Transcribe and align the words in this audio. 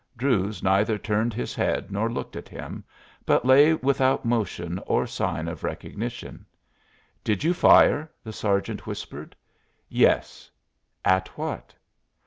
Druse 0.17 0.63
neither 0.63 0.97
turned 0.97 1.31
his 1.31 1.53
head 1.53 1.91
nor 1.91 2.11
looked 2.11 2.35
at 2.35 2.49
him, 2.49 2.83
but 3.23 3.45
lay 3.45 3.75
without 3.75 4.25
motion 4.25 4.79
or 4.87 5.05
sign 5.05 5.47
of 5.47 5.63
recognition. 5.63 6.43
"Did 7.23 7.43
you 7.43 7.53
fire?" 7.53 8.09
the 8.23 8.33
sergeant 8.33 8.87
whispered. 8.87 9.35
"Yes." 9.89 10.49
"At 11.05 11.27
what?" 11.37 11.75